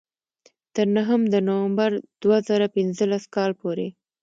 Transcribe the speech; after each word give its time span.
تر 0.75 0.87
نهم 0.97 1.21
د 1.33 1.35
نومبر 1.47 1.89
دوه 2.21 2.37
زره 2.47 2.67
پینځلس 2.75 3.23
کال 3.35 3.51
پورې. 3.61 3.87